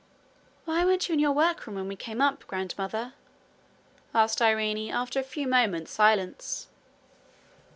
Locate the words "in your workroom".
1.13-1.75